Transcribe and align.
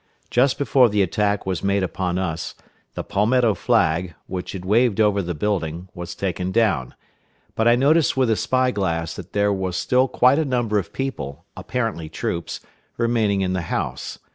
Just 0.31 0.57
before 0.57 0.89
the 0.89 1.03
attack 1.03 1.45
was 1.45 1.63
made 1.63 1.83
upon 1.83 2.17
us, 2.17 2.55
the 2.95 3.03
Palmetto 3.03 3.53
flag, 3.53 4.15
which 4.25 4.53
had 4.53 4.65
waved 4.65 4.99
over 4.99 5.21
the 5.21 5.35
building, 5.35 5.89
was 5.93 6.15
taken 6.15 6.51
down; 6.51 6.95
but 7.53 7.67
I 7.67 7.75
noticed 7.75 8.17
with 8.17 8.31
a 8.31 8.35
spy 8.35 8.71
glass 8.71 9.13
that 9.13 9.33
there 9.33 9.53
was 9.53 9.77
still 9.77 10.07
quite 10.07 10.39
a 10.39 10.43
number 10.43 10.79
of 10.79 10.91
people, 10.91 11.45
apparently 11.55 12.09
troops, 12.09 12.61
remaining 12.97 13.41
in 13.41 13.53
the 13.53 13.61
house. 13.61 14.17